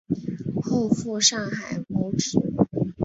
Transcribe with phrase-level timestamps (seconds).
[0.63, 2.39] 后赴上海谋职。